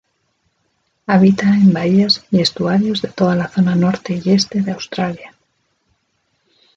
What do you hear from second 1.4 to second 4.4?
en bahías y estuarios de toda la zona norte y